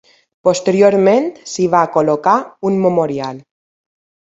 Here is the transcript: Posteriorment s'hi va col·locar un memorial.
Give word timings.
Posteriorment 0.47 1.29
s'hi 1.53 1.67
va 1.75 1.85
col·locar 2.01 2.37
un 2.71 2.85
memorial. 2.89 3.49